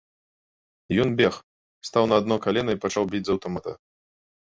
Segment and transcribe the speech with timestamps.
[1.03, 1.37] Ён бег,
[1.91, 3.81] стаў на адно калена і пачаў біць з аўтамата.